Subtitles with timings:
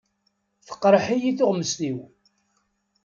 [0.67, 1.97] Teqreḥ-iyi tuɣmest-iw.